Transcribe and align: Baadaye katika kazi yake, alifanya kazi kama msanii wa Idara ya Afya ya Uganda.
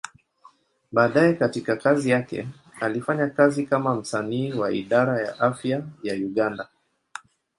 Baadaye 0.91 1.33
katika 1.33 1.75
kazi 1.75 2.09
yake, 2.09 2.47
alifanya 2.81 3.27
kazi 3.29 3.65
kama 3.65 3.95
msanii 3.95 4.53
wa 4.53 4.71
Idara 4.71 5.21
ya 5.27 5.39
Afya 5.39 5.83
ya 6.03 6.15
Uganda. 6.15 6.67